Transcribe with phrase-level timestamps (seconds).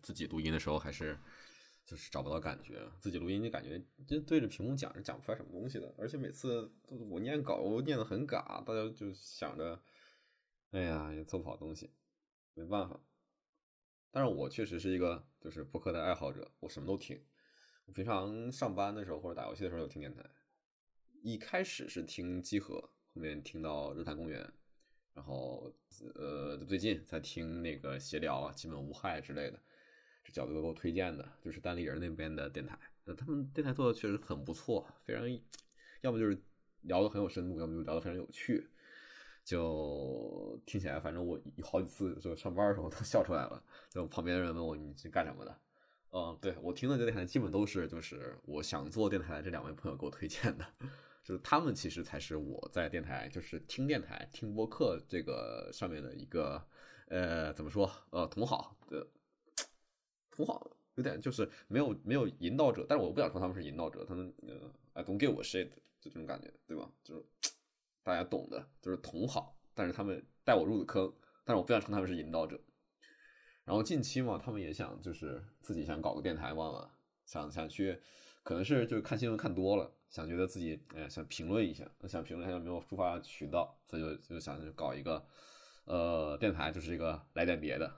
[0.00, 1.18] 自己录音的时候还是
[1.84, 6.72] 就是找不到感觉，自己录音就感觉就对着屏幕讲是讲不出来什么东西的，而且每次
[7.10, 9.82] 我念稿我念的很嘎，大家就想着，
[10.70, 11.90] 哎呀也做不好东西，
[12.54, 13.00] 没办法。
[14.10, 17.20] 但是我确实是一个就是播客的爱好者，我什么都听。
[17.86, 20.22] 我平常上班的时候或者打游戏的时候有听电台，
[21.22, 22.80] 一开始是听集合，
[23.14, 24.52] 后面听到日坛公园，
[25.14, 25.72] 然后
[26.14, 29.60] 呃最近在听那个闲聊啊，基本无害之类的，
[30.24, 35.24] 这角度给我推荐的，就是单立人那边的电台，那他们电台做的确实很不错，非常，
[36.00, 36.40] 要么就是
[36.82, 38.68] 聊的很有深度，要么就聊的非常有趣，
[39.44, 45.58] 就听起来反正我好几次就上班的时候都笑出来了，就旁边的人问我你是干什么的。
[46.14, 50.66] 嗯，对我听的这电台基本都是就是我想做电台的这两位朋友给我推荐的，
[51.24, 56.62] 就是他们其实才是我在电台就是听电台听播客这个上面的一个
[57.08, 59.06] 呃怎么说呃同好的
[60.32, 65.70] 同好有点就是没有没有引导者，但是我不想说他们是引导者，他们呃 I don't give a shit
[66.00, 66.90] 就这种感觉对吧？
[67.04, 67.24] 就是
[68.02, 71.12] 大家懂的，就是同好，但是他们带我入的坑，
[71.44, 72.60] 但是我不想称他们是引导者。
[73.64, 76.90] 然后近期嘛，他们也想就是自己想搞个电台嘛，
[77.24, 77.96] 想想去，
[78.42, 85.24] 可能是就是看新闻看多了，想觉得自己哎想评论一下，想评论一下有没有抒发渠道，所以就就想搞一个
[85.84, 87.88] 呃电台，就是一个来点别的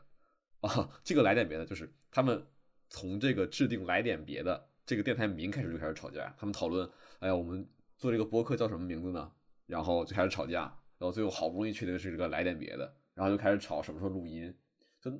[0.66, 2.44] 啊，这个来点别的，就是他们
[2.88, 6.88] 从这个制定来点别的这个电台名开始就开始吵架，他们讨论，
[7.20, 9.32] 哎呀，我们做这个播客叫什么名字呢？
[9.66, 10.62] 然后就开始吵架，
[10.98, 14.54] 然后最后好不容易确定是这个来点别的，然后就开始吵什么时候录音，
[15.00, 15.12] 就。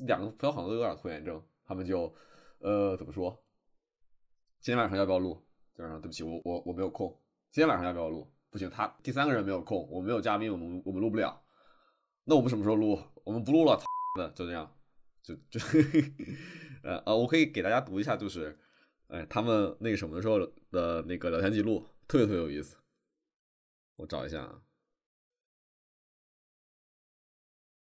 [0.00, 2.14] 两个朋友好像都有点拖延症，他们就，
[2.58, 3.42] 呃，怎么说？
[4.60, 5.42] 今天晚上要不要录？
[5.74, 7.08] 今天晚上对不起，我我我没有空。
[7.50, 8.30] 今天晚上要不要录？
[8.50, 11.42] 不行，他第三个人没有空，我没有嘉宾，我们我们录不了。
[12.24, 13.00] 那我们什么时候录？
[13.24, 13.80] 我们不录了，
[14.18, 14.70] 的就这样，
[15.26, 15.58] 就 就，
[16.84, 18.56] 呃呃，我可以给大家读一下，就是，
[19.08, 20.38] 哎，他们那个什么的时候
[20.70, 22.76] 的那个聊天记录，特别特别有意思。
[23.96, 24.62] 我找一下啊。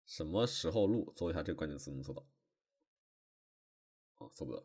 [0.07, 1.13] 什么时候录？
[1.15, 2.25] 搜一下这个关键词能搜到？
[4.17, 4.63] 哦，搜不到，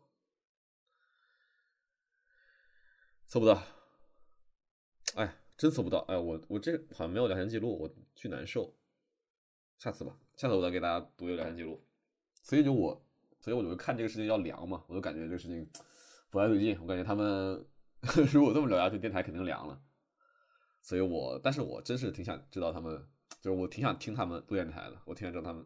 [3.27, 3.63] 搜不到。
[5.13, 5.99] 哎，真搜不到！
[6.07, 8.75] 哎，我我这好像没有聊天记录，我巨难受。
[9.77, 11.85] 下次吧，下次我再给大家读一个聊天记录。
[12.43, 13.03] 所以就我，
[13.39, 15.67] 所以我就看这个事情要凉嘛，我就感觉这个事情
[16.29, 16.77] 不太对劲。
[16.79, 17.65] 我感觉他们
[18.31, 19.81] 如果这么聊下去，电台肯定凉了。
[20.83, 23.03] 所以我，但是我真是挺想知道他们。
[23.41, 25.65] 就是我挺想听他们录电台的，我挺想知道他们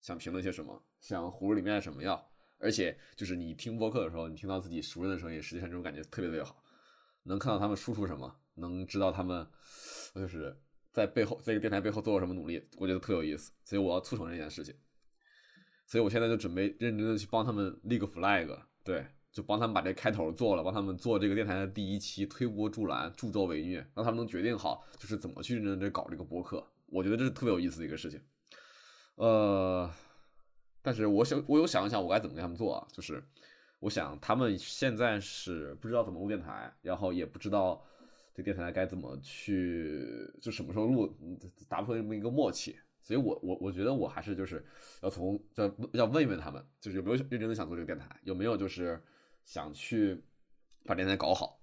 [0.00, 2.28] 想评论些什么，想葫芦里面什么药。
[2.58, 6.60] 而且就是你听播客的时候，你听到自己熟人的声音，实际上这种感觉特别特别好，
[7.22, 9.46] 能看到他们输出什么，能知道他们
[10.14, 10.56] 就是
[10.92, 13.52] 在背后这个电台背后做了什么努力，我觉得特有意思。
[13.64, 14.74] 所以我要促成这件事情，
[15.86, 26.66] 所以我现在就准备认真的去帮他们立个 flag，对，就帮他们把这开头做了，帮他们做这个电台的第一期推波助澜，助纣为虐，让他们能决定好就是怎么去认真的搞这个播客。
[26.86, 28.20] 我觉得这是特别有意思的一个事情，
[29.16, 29.90] 呃，
[30.80, 32.86] 但是我想，我有想一想，我该怎么跟他们做啊？
[32.92, 33.22] 就是
[33.80, 37.84] 我想，他们现在是不知道怎么录电台，然后也不知道
[38.34, 40.06] 这电台该怎么去，
[40.40, 41.14] 就什么时候录，
[41.68, 42.76] 达不成这么一个默契。
[43.04, 44.64] 所以我我我觉得我还是就是
[45.02, 49.00] 要从要要问一问他们，就是有没有认真的想做这个电台，有没有就是
[49.44, 50.20] 想去
[50.84, 51.60] 把电台搞好，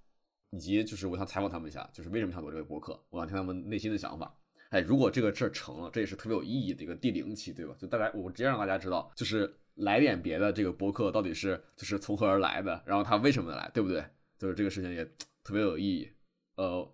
[0.52, 4.34] 以及就是我想采访他们一下，就是为什么想做这个博客，我想听他们内心的想法。
[4.70, 7.76] 哎，如果这个事儿成了，这也是特别有意义的一个第零期，对吧？
[7.78, 14.06] 就大家，我直接让大家知道，就是来点别的这个博客到底是就是从何而来的，然后他为什么来，对不对？
[14.38, 15.04] 就是这个事情也
[15.44, 16.10] 特别有意义。
[16.56, 16.90] 呃，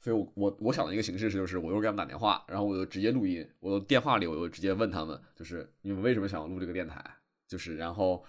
[0.00, 7.04] 所以我我我想的一个形式是，就是我一会儿给他们打电话，然后我就直接录音，我电话里我就直接问他们，就是你们为什么想要录这个电台？
[7.46, 8.24] 就是然后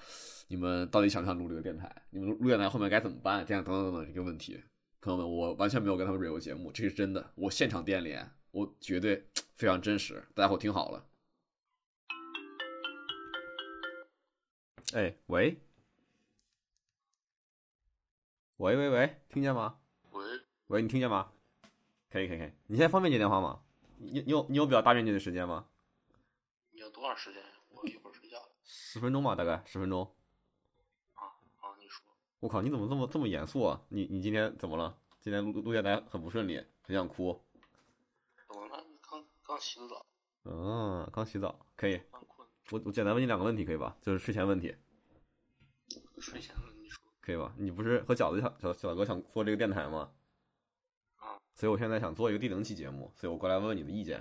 [0.48, 1.94] 你们到底想不想录这个电台？
[2.10, 3.46] 你们录电台后面该怎么办？
[3.46, 4.64] 这样等等等等这个问题，
[5.02, 8.30] 朋友们，我完全没有跟他们 real 节目，这是真的，我现场电联。
[8.52, 11.06] 我绝对非常真实，大家伙听好了。
[14.94, 15.56] 哎，喂，
[18.58, 19.78] 喂喂喂，听见吗？
[20.12, 20.24] 喂，
[20.66, 21.32] 喂，你听见吗？
[22.12, 23.62] 可以可以可以，你现在方便接电话吗？
[23.98, 25.66] 你你有你有比较大面积的时间吗？
[26.72, 27.44] 你要多长时间？
[27.70, 28.38] 我一会儿睡觉。
[28.64, 30.04] 十分钟吧，大概十分钟。
[31.14, 31.24] 啊
[31.60, 32.04] 啊，你说。
[32.40, 33.82] 我靠，你怎么这么这么严肃啊？
[33.90, 34.98] 你你今天怎么了？
[35.22, 37.40] 今天录录电台很不顺利，很想哭。
[38.48, 40.06] 怎么了刚刚洗的澡，
[40.46, 42.02] 嗯，刚洗澡可以。
[42.72, 43.98] 我我简单问你两个问题可以吧？
[44.02, 44.76] 就是睡前问题。
[46.20, 47.04] 睡前问你说。
[47.22, 47.54] 可以吧？
[47.58, 50.12] 你不是和饺子小小小哥想做这个电台吗？
[51.20, 51.40] 啊。
[51.56, 54.20] 所以我现在想做一个第零期节目，所以我过来问问你的意见。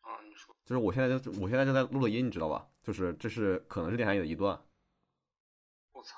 [0.00, 0.56] 啊，你说。
[0.64, 2.68] 就是我现在就我现在正在录的音，你知道吧？
[2.82, 4.60] 就是这是可能是电台里的一段，
[5.92, 6.16] 我操，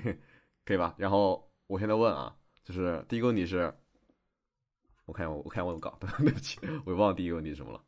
[0.64, 0.94] 可以吧？
[0.96, 3.74] 然后我现在问啊，就是第一个问题是，
[5.04, 7.84] 我看我我看我有稿， 对不起，我忘了第一个问题是什么了。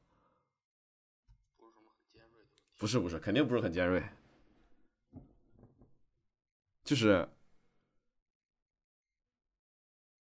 [1.57, 2.63] 不是什么很尖锐的问题。
[2.79, 4.03] 不是不是，肯定不是很尖锐，
[6.83, 7.29] 就是，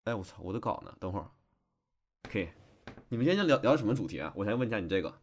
[0.08, 0.96] 哎我操，我的稿呢？
[0.98, 1.30] 等会儿，
[2.22, 2.48] 可以，
[3.10, 4.32] 你们今天聊聊什么主题啊？
[4.34, 5.22] 我先问一下你这个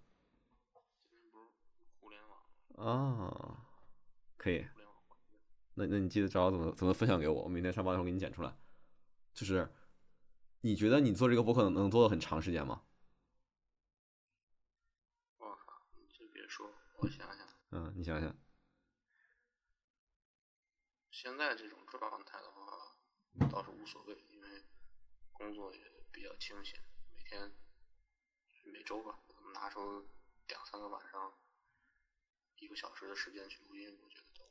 [1.10, 2.40] 今天不是互联网，
[2.86, 3.66] 啊，
[4.38, 4.64] 可以。
[5.74, 8.56] 那那你记得找我怎么怎么分享给我，我明天上班的时候给你剪出来。
[9.34, 9.68] 就是，
[10.62, 12.84] 你觉得你做这个播客能能做的很长时间吗？
[15.38, 18.38] 我靠，你先别说，我想想，嗯，你想想，
[21.10, 22.96] 现在这种状态的话，
[23.52, 24.64] 倒是无所谓，因为
[25.38, 25.80] 工作也
[26.12, 26.80] 比较清闲，
[27.16, 27.52] 每天
[28.64, 29.20] 每周吧，
[29.54, 29.80] 拿出
[30.48, 31.34] 两三个晚上，
[32.60, 34.44] 一个小时的时间去录音，我觉得都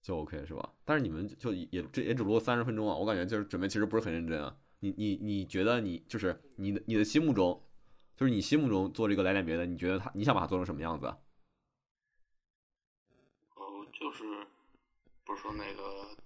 [0.00, 0.72] 就 OK 是吧？
[0.84, 4.56] 但是你们就也这也只录了三十分钟啊，我感觉就是准备其实不是很认真啊。
[4.80, 7.68] 你你你觉得你就是你的你的心目中，
[8.16, 11.18] 就是你心目中做这个来点别的，你觉得他你想把它做成什么样子啊？
[13.54, 14.46] 呃，就是
[15.24, 16.16] 不是说那个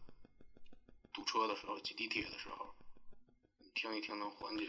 [1.12, 2.85] 堵车的时候、挤地铁的时候，你
[3.76, 4.66] 听一听能缓解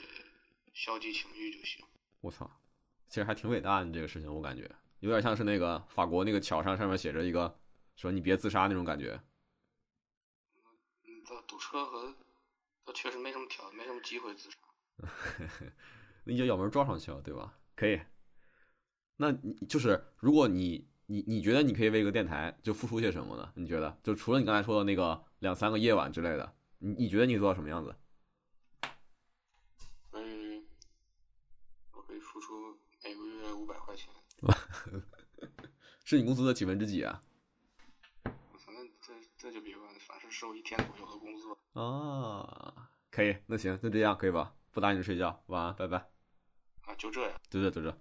[0.74, 1.84] 消极情绪就行。
[2.20, 2.60] 我操，
[3.08, 4.70] 其实还挺伟大的这个事情，我感觉
[5.00, 7.58] 有点像是那个法国那个桥上上面写着一个
[7.96, 9.18] 说你别自杀那种感觉。
[11.06, 12.14] 嗯，这堵车和
[12.86, 14.58] 他确实没什么条，没什么机会自杀。
[16.26, 17.58] 那你就咬门撞上去了，对吧？
[17.78, 18.02] 可以。
[19.16, 23.54] 那你就是，如果你你你觉得你可以为一个电台就付出些什么呢？
[23.56, 27.96] 你觉得就除了你刚才说的那个两三个夜晚之类的，你你觉得你做到什么样子？
[33.54, 34.10] 五百块钱。
[36.04, 37.22] 是你工资的几分之几啊？
[38.24, 41.48] 反正这这就别问，反正是我一天左右的工资。
[41.74, 44.56] 啊，可以，那行就这样，可以吧？
[44.72, 45.98] 不打你睡觉，晚安，拜拜。
[46.82, 47.98] 啊，就这样，就这就这，这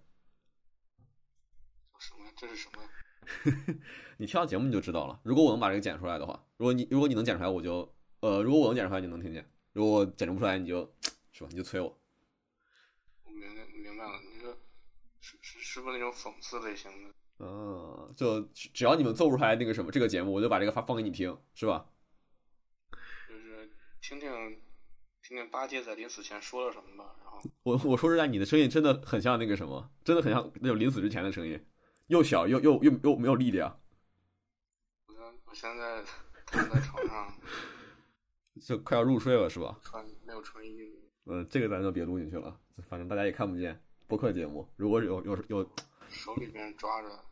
[1.98, 2.32] 什么呀？
[2.36, 2.88] 这是什么呀？
[4.18, 5.20] 你听到节目你就知道了。
[5.24, 10.94] 如果我能把这个剪出来的话，如果你如果你能剪出来，我就呃，如果我能剪出来，你能听见；如果我剪不出来，你就
[11.32, 11.98] 是吧，你就催我。
[13.24, 14.56] 我明白明白了，你这
[15.26, 17.12] 是是是不是那种讽刺类型的？
[17.40, 21.84] 嗯，就只只要你们做不出来那个什么这个节目，我就把这个发放给你听，是吧？
[23.28, 23.68] 就是
[24.00, 24.30] 听听
[25.20, 31.60] 听听八戒在临死前说了什么吧，然后我我说实在，你的声音真的很像那个什么，真的很像那种临死之前的声音，
[32.06, 33.80] 又小又又又又没有力量，
[35.08, 36.04] 我现在
[36.46, 37.34] 躺在床上
[38.62, 39.76] 就快要入睡了，是吧？
[39.82, 42.56] 穿没有穿衣服，嗯，这个咱就别录进去了，
[42.88, 43.82] 反正大家也看不见。
[44.06, 45.70] 播客节目，如果有有有
[46.08, 47.24] 手里边抓着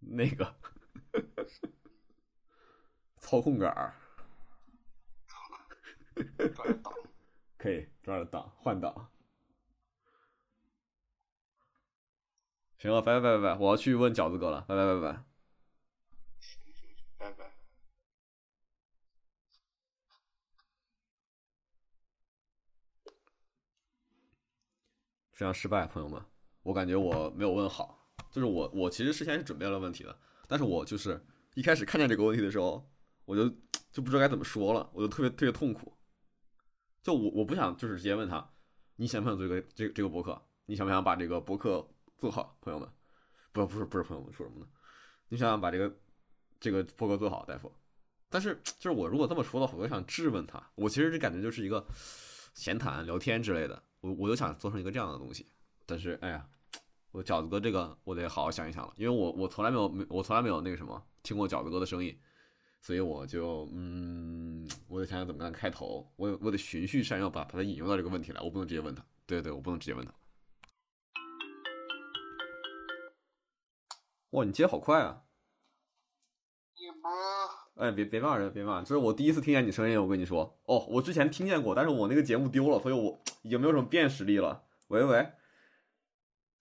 [0.00, 0.54] 那个
[3.18, 3.94] 操控杆儿，
[6.54, 6.92] 抓着档，
[7.56, 9.10] 可以抓着档换档。
[12.78, 15.24] 行了，拜拜拜拜，我要去问饺子哥了，拜拜拜拜。
[16.38, 17.50] 行行行，拜拜。
[25.34, 26.22] 非常失败，朋友们，
[26.62, 28.00] 我感觉我没有问好。
[28.30, 30.16] 就是我，我其实事先是准备了问题的，
[30.48, 31.20] 但是我就是
[31.54, 32.88] 一开始看见这个问题的时候，
[33.24, 33.48] 我就
[33.90, 35.92] 就不知道该怎么说了，我就特别特别痛苦。
[37.02, 38.48] 就我我不想就是直接问他，
[38.96, 40.40] 你想不想做这个这这个博客？
[40.66, 41.86] 你想不想把这个博客
[42.16, 42.88] 做好，朋友们？
[43.52, 44.66] 不不是不是朋友们说什么呢？
[45.28, 45.92] 你想想把这个
[46.58, 47.72] 这个博客做好，大夫。
[48.30, 50.60] 但是就是我如果这么说的话，我想质问他。
[50.74, 51.86] 我其实这感觉就是一个
[52.54, 55.46] 闲谈、聊天之类的，我我就想做成一个这样的东西。
[55.86, 56.46] 但是哎呀，
[57.10, 62.14] 我饺子哥这个我得好好想一想了，因为我我从来没有没我从来没有那个什么听过饺子哥的声音，
[62.82, 69.02] 所以我就嗯，我得想想怎么样开头，我我得循序善诱把把他引用到这个问题来，我不能直接问他。
[69.24, 70.12] 对对，我不能直接问他。
[74.30, 75.22] 哇，你接好快啊！
[77.76, 80.56] 哎，别别骂人，别骂人，这是我第一次听见你声音，我跟你说。
[80.66, 84.62] 哦，我之前听见过，但是我那个节目丢了，所以我 已经没有什么辨识力了。
[84.88, 85.18] 喂喂，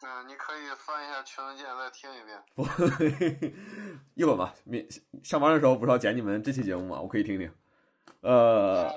[0.01, 2.41] 嗯，你可以翻一下群文件再听一遍。
[2.55, 2.63] 不
[4.15, 4.87] 一会儿吧，明
[5.21, 6.99] 上班的时候不是要剪你们这期节目吗？
[6.99, 7.51] 我可以听听。
[8.21, 8.91] 呃，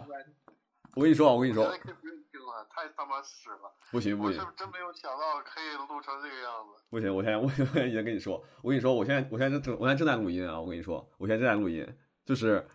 [0.95, 1.71] 我跟你说啊，我跟你说
[2.56, 3.70] 了，太他妈屎了！
[3.90, 6.82] 不行不行我是真没有想到可以录成这个样子。
[6.88, 11.86] 不行，我现在我现在已经跟你说，我跟你说，我现在我现在正我现在正在录音啊，我跟你说，我现在正在录音，
[12.25, 12.66] 就是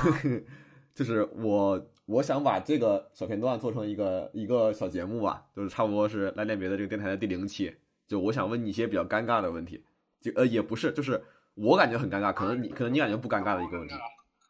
[0.94, 7.74] 就是我我想把这个小片段做成一个一个小节目吧，就是差不多是来点别的这个电台的第零期，
[8.06, 9.84] 就我想问你一些比较尴尬的问题，
[10.20, 11.24] 就呃也不是，就是
[11.54, 13.94] 我感觉很尴尬，可能你可能你感觉不尴尬的一个问题，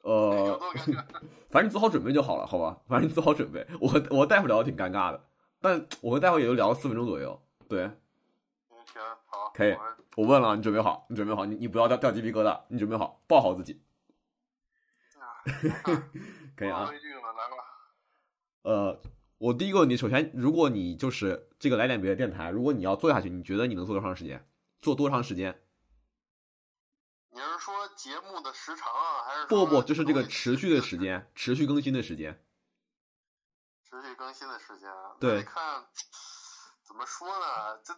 [0.04, 0.60] 呃，
[1.48, 2.78] 反正你做好准备就好了，好吧？
[2.86, 5.24] 反正你做好准备，我和我和大夫聊的挺尴尬的，
[5.60, 7.84] 但我和大夫也就聊了四分钟左右，对，
[8.68, 9.74] 行好，可以，
[10.16, 11.06] 我问了，你准备好？
[11.08, 11.46] 你准备好？
[11.46, 13.80] 你你不要掉掉鸡皮疙瘩，你准备好，抱好自己。
[16.54, 16.90] 可以啊。
[18.62, 19.00] 呃，
[19.38, 24.46] 我第一个问题，首先，如果你就是这个来点别的电台，如果你要做下去，你觉得你能做多长时间？
[24.82, 25.58] 做多长时间？
[27.34, 32.40] 你是说节目的时长啊，还是不不不，就是这个持续的时间，持续更新的时间。
[33.82, 35.16] 持续更新的时间啊？
[35.18, 35.42] 对。
[35.42, 35.84] 看
[36.84, 37.78] 怎么说呢？
[37.84, 37.92] 这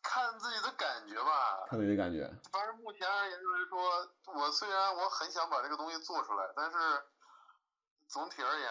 [0.00, 1.66] 看自己的感觉吧。
[1.68, 2.32] 看自己的感觉。
[2.52, 6.78] 反正目前而言，就是说我虽然我很想把这个东西做出来，但是。
[8.10, 8.70] 总体而言，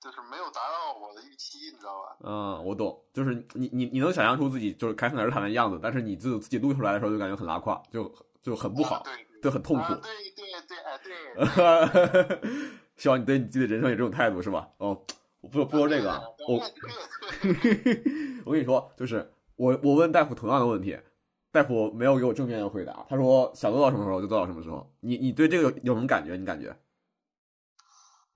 [0.00, 2.16] 就是没有达到我的预期，你知道吧？
[2.24, 9.94] 嗯，我懂，就是你你你能想象出自己就是开心而谈的样子，但是你自自己录出来的时候就感觉很拉胯，就就很不好，对，就很痛苦。
[9.94, 10.00] 对
[10.34, 12.40] 对对，哎对。
[12.96, 14.68] 希望你对你自己的人生有这种态度，是吧？
[14.78, 14.88] 哦，
[15.40, 16.56] 我不不说这个，我
[18.44, 20.98] 我跟你说，就是我我问大夫同样的问题，
[21.50, 24.90] 大夫没有给我正面的回答，他说想做到什么时候就做到什么时候。
[25.00, 26.36] 你你对这个有有什么感觉？
[26.36, 26.76] 你感觉？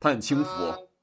[0.01, 0.51] 他很轻浮，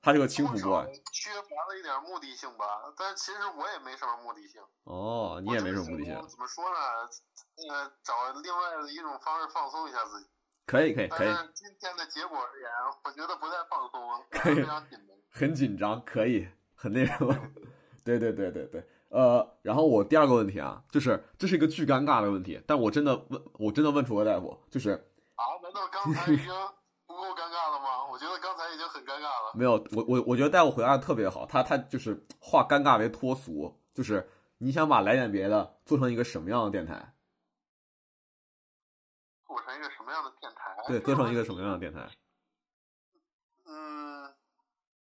[0.02, 0.86] 他是个轻浮 boy。
[1.14, 2.66] 缺乏了一点目的性吧，
[2.98, 4.62] 但其实我也没什么目的性。
[4.84, 6.14] 哦，你也没什么目的性。
[6.28, 6.78] 怎么说呢？
[7.70, 10.28] 呃，找另外的一种方式放松一下自己。
[10.66, 11.28] 可以可以可以。
[11.28, 12.70] 但是今天的结果而言，
[13.04, 15.18] 我觉得不太放松，非常紧张。
[15.30, 17.36] 很紧张，可以，很那什么。
[18.04, 24.92] 对对对对对，呃，然后我第二个问题啊，就是这是一个巨尴尬的问题，但我真的问，我真的问出了大夫，就是
[25.36, 25.44] 啊？
[25.62, 26.48] 难道刚才已经？
[29.54, 37.14] 没有，我我我觉得带我回答的特别好，他他就是化尴尬为脱俗，就是你想把来点别的做成一个什么样的电台？
[39.46, 40.76] 做成一个什么样的电台？
[40.88, 42.10] 对，做成一个什么样的电台？
[43.66, 44.34] 嗯，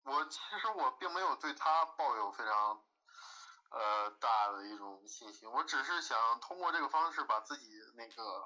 [0.04, 2.80] 我其实我并没有对他抱有非常
[3.70, 8.44] 呃大的一种信心，我只是想通过这个方式把自己那个。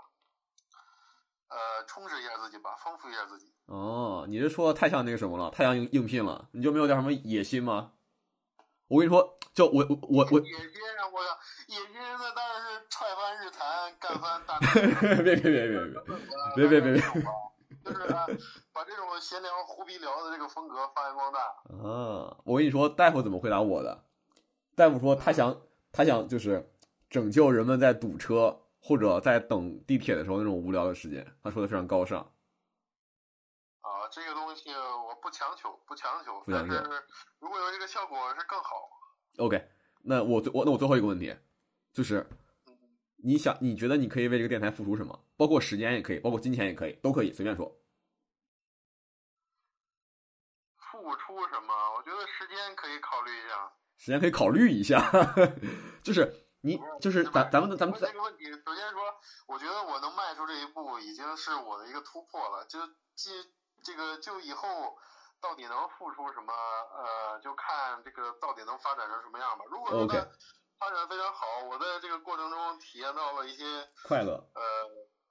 [1.48, 3.52] 呃，充实一下自己吧，丰富一下自己。
[3.66, 6.48] 哦，你这说的太像那个什么了，太像应应聘了？
[6.52, 7.92] 你就没有点什么野心吗？
[8.88, 11.04] 我跟你说，就我我我我野心啊！
[11.12, 11.20] 我
[11.66, 14.58] 野心那当然是踹翻日坛，干翻大。
[15.22, 15.68] 别别别
[16.56, 17.02] 别别别别别别！
[17.84, 18.06] 就是
[18.72, 21.40] 把这种闲聊、胡逼聊的这个风格发扬光大。
[21.76, 24.04] 啊，我跟你说，大夫怎么回答我的？
[24.74, 25.60] 大夫说他想
[25.92, 26.70] 他想就是
[27.10, 28.60] 拯救人们在堵车。
[28.88, 32.20] 或者在等地铁的时候那种无聊的时间，他说的非常高尚。
[33.82, 36.82] 啊，这个东西我不强求，不强求，但是
[37.38, 38.70] 如果有这个效果是更好。
[39.36, 39.62] OK，
[40.00, 41.36] 那我最我那我最后一个问题，
[41.92, 42.26] 就是
[43.18, 45.22] 你想你觉得你可以为这个电台付出什么？
[45.36, 47.66] 包括时间也可以，包括金钱也可以，都可以随便说。
[50.78, 51.74] 付出什么？
[51.94, 53.70] 我觉得时间可以考虑一下。
[53.98, 54.98] 时间可以考虑一下，
[56.02, 56.47] 就是。
[56.60, 59.02] 你就是咱咱们的咱们这个问题，首先说，
[59.46, 62.64] 我觉得我能迈出这一步，已经是我的一个突破了。
[62.66, 62.78] 就
[63.14, 63.30] 即
[63.82, 64.98] 这个就以后
[65.40, 69.64] 到底能付出什么，呃，就看这个到底能发展成什么样吧。
[69.70, 70.06] 如果说
[70.78, 74.62] 发展非常好，我在这个过程中体验到了一些快乐，呃，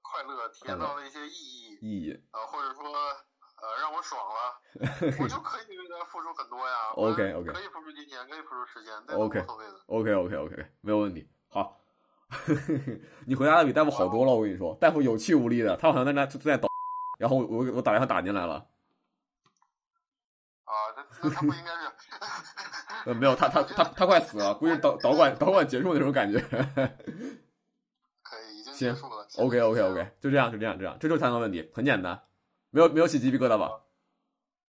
[0.01, 2.83] 快乐，体验到了一些意义，意义啊，或者说。
[3.59, 4.61] 呃，让我爽了，
[5.19, 6.91] 我就可以为他付出很多呀。
[6.95, 9.39] OK OK，可以付出金钱，可以付出时间，OK
[9.87, 11.27] OK OK OK，没有问题。
[11.49, 11.79] 好，
[13.25, 16.67] 你回答的比大夫好多了，我跟你说，大夫有气无力的，他好像在那在抖，
[17.17, 18.67] 然后我我我打电话打进来了。
[20.65, 20.71] 啊，
[21.23, 22.11] 那他不应该是？
[23.09, 26.39] 呃，没有，他他他他快死了，估计导导管导管结束那种感觉。
[26.39, 29.25] 可以，已经结束了。
[29.37, 32.21] OK OK OK，就这样就这样这样，这就是三个问题，很简单。
[32.69, 33.83] 没有没有起鸡皮疙瘩吧？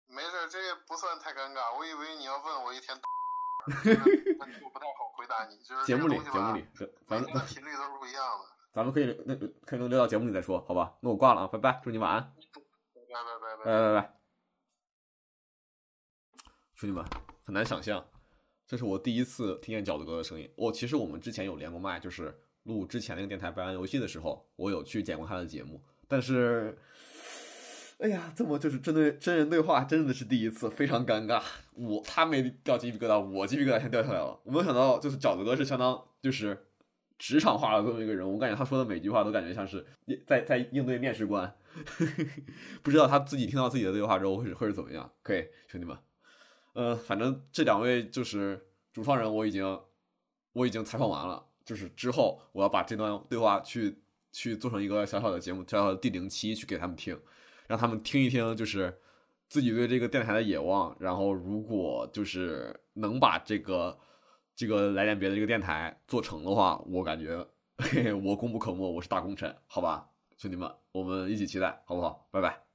[0.06, 1.76] 没事，这也不算太尴尬。
[1.76, 2.96] 我以为你要问我一天，
[3.66, 5.56] 我不太好回答你。
[5.62, 6.66] 就是节目里，节目里，
[7.06, 8.46] 咱们频率都是不一样的。
[8.72, 10.96] 咱们可以那可以能聊到节目里再说，好吧？
[11.00, 12.22] 那我挂了啊，拜拜，祝你晚安。
[12.22, 12.30] 拜
[12.94, 14.14] 拜拜拜拜拜拜！
[16.74, 17.04] 兄弟们，
[17.44, 18.08] 很难想象，
[18.66, 20.50] 这是我第一次听见饺子哥的声音。
[20.56, 26.78] 我、其实我们之前有连过麦，就是录之前那个电台《白玩游戏》的时候，我有去剪过他的节目，但是。
[27.98, 31.42] 哎呀，这么就是针对真人对话，真的是第一次，非常尴尬。
[31.74, 34.38] 我他没掉鸡皮疙瘩，我鸡皮疙瘩先掉下来了。
[34.44, 36.66] 我没有想到，就是饺子哥是相当就是
[37.18, 39.84] 职场化的这么一个人，我感觉他说的每句话都感觉像是
[40.24, 41.52] 在在应对面试官。
[42.82, 45.12] 不知道他自己听到自己的对话之后会会是怎么样？
[45.22, 45.96] 可以，兄弟们，
[46.74, 49.80] 呃，反正这两位就是主创人，我已经
[50.52, 53.98] 我已经采访完了，就是之后我要把这段对话去
[54.30, 57.18] 去做成一个小小的节目，叫第零期去给他们听，
[57.68, 58.98] 让他们听一听，就是
[59.48, 60.96] 自己对这个电台的野望。
[60.98, 63.96] 然后如果就是能把这个
[64.56, 67.46] 这个来点别的这个电台做成的话，我感觉
[67.76, 72.26] 嘿嘿我功不可没，我是大功臣，好吧，兄弟们，我们一起期待，好不好？
[72.32, 72.67] 拜拜。